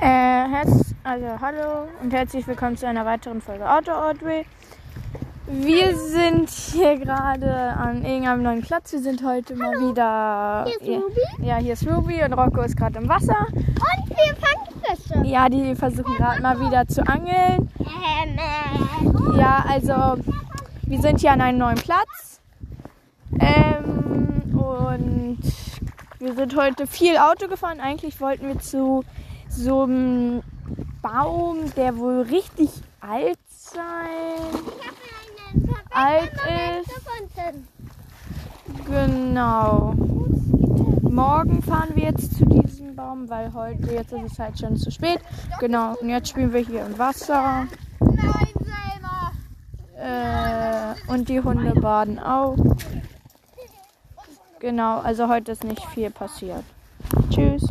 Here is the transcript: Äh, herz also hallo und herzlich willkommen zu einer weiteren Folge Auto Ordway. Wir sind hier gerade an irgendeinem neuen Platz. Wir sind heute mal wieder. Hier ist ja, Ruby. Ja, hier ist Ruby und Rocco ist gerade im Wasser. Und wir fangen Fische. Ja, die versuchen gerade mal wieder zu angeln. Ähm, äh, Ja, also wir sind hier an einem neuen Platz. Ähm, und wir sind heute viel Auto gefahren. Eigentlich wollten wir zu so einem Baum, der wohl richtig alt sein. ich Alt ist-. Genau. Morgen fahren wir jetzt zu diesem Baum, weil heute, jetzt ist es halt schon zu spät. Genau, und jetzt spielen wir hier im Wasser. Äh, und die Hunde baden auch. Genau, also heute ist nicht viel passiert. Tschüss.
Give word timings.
Äh, 0.00 0.06
herz 0.48 0.94
also 1.04 1.26
hallo 1.42 1.88
und 2.02 2.12
herzlich 2.12 2.46
willkommen 2.46 2.74
zu 2.76 2.86
einer 2.86 3.04
weiteren 3.04 3.42
Folge 3.42 3.70
Auto 3.70 3.92
Ordway. 3.92 4.46
Wir 5.46 5.94
sind 5.94 6.48
hier 6.48 6.96
gerade 6.96 7.52
an 7.52 8.02
irgendeinem 8.04 8.42
neuen 8.42 8.62
Platz. 8.62 8.92
Wir 8.92 9.00
sind 9.00 9.22
heute 9.22 9.56
mal 9.56 9.72
wieder. 9.72 10.64
Hier 10.66 10.80
ist 10.80 10.86
ja, 10.86 10.98
Ruby. 10.98 11.46
Ja, 11.46 11.56
hier 11.56 11.72
ist 11.74 11.86
Ruby 11.86 12.22
und 12.24 12.32
Rocco 12.32 12.62
ist 12.62 12.76
gerade 12.78 12.98
im 12.98 13.08
Wasser. 13.10 13.46
Und 13.50 14.08
wir 14.08 14.36
fangen 14.36 14.80
Fische. 14.82 15.26
Ja, 15.26 15.48
die 15.50 15.74
versuchen 15.74 16.14
gerade 16.16 16.40
mal 16.40 16.58
wieder 16.58 16.86
zu 16.88 17.06
angeln. 17.06 17.68
Ähm, 17.80 18.38
äh, 18.38 19.38
Ja, 19.38 19.64
also 19.68 20.22
wir 20.84 21.00
sind 21.02 21.20
hier 21.20 21.32
an 21.32 21.42
einem 21.42 21.58
neuen 21.58 21.76
Platz. 21.78 22.40
Ähm, 23.38 24.54
und 24.56 25.40
wir 26.18 26.34
sind 26.34 26.56
heute 26.56 26.86
viel 26.86 27.18
Auto 27.18 27.48
gefahren. 27.48 27.80
Eigentlich 27.80 28.18
wollten 28.20 28.48
wir 28.48 28.58
zu 28.60 29.04
so 29.50 29.82
einem 29.82 30.42
Baum, 31.02 31.72
der 31.76 31.96
wohl 31.96 32.22
richtig 32.22 32.70
alt 33.00 33.38
sein. 33.48 33.80
ich 35.54 35.96
Alt 35.96 36.32
ist-. 36.32 37.00
Genau. 38.86 39.94
Morgen 41.02 41.62
fahren 41.62 41.90
wir 41.94 42.04
jetzt 42.04 42.36
zu 42.36 42.44
diesem 42.44 42.94
Baum, 42.94 43.28
weil 43.28 43.52
heute, 43.52 43.92
jetzt 43.92 44.12
ist 44.12 44.32
es 44.32 44.38
halt 44.38 44.58
schon 44.58 44.76
zu 44.76 44.90
spät. 44.90 45.20
Genau, 45.58 45.96
und 46.00 46.08
jetzt 46.08 46.28
spielen 46.28 46.52
wir 46.52 46.60
hier 46.60 46.86
im 46.86 46.98
Wasser. 46.98 47.66
Äh, 49.96 50.94
und 51.12 51.28
die 51.28 51.40
Hunde 51.40 51.78
baden 51.80 52.18
auch. 52.18 52.56
Genau, 54.60 55.00
also 55.00 55.28
heute 55.28 55.52
ist 55.52 55.64
nicht 55.64 55.84
viel 55.86 56.10
passiert. 56.10 56.64
Tschüss. 57.30 57.66